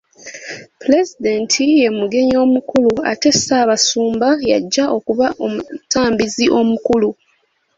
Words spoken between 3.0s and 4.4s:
ate Ssaabasumba